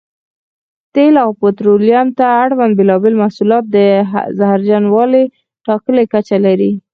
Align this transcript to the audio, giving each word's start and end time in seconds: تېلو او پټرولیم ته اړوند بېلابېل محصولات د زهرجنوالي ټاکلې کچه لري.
تېلو 0.93 1.19
او 1.25 1.29
پټرولیم 1.41 2.07
ته 2.17 2.25
اړوند 2.43 2.73
بېلابېل 2.79 3.13
محصولات 3.21 3.63
د 3.75 3.77
زهرجنوالي 4.39 5.23
ټاکلې 5.65 6.03
کچه 6.13 6.37
لري. 6.45 6.71